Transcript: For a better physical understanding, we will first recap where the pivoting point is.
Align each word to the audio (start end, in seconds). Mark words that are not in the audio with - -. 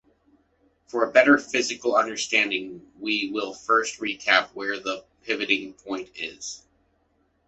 For 0.87 1.07
a 1.07 1.11
better 1.11 1.37
physical 1.37 1.95
understanding, 1.95 2.91
we 2.99 3.29
will 3.31 3.53
first 3.53 3.99
recap 3.99 4.47
where 4.55 4.79
the 4.79 5.05
pivoting 5.21 5.73
point 5.73 6.09
is. 6.15 6.63